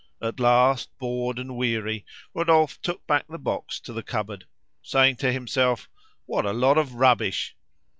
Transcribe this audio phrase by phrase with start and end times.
[0.19, 4.45] At last, bored and weary, Rodolphe took back the box to the cupboard,
[4.81, 5.87] saying to himself,
[6.25, 7.55] "What a lot of rubbish!"